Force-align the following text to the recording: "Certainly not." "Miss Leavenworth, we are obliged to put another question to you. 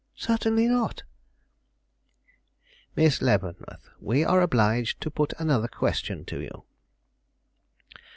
"Certainly 0.15 0.67
not." 0.67 1.03
"Miss 2.95 3.21
Leavenworth, 3.21 3.91
we 3.99 4.23
are 4.23 4.41
obliged 4.41 4.99
to 5.01 5.11
put 5.11 5.33
another 5.37 5.67
question 5.67 6.25
to 6.25 6.39
you. 6.41 6.63